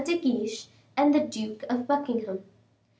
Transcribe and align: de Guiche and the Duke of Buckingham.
de 0.03 0.15
Guiche 0.17 0.67
and 0.97 1.13
the 1.13 1.19
Duke 1.19 1.63
of 1.69 1.85
Buckingham. 1.85 2.39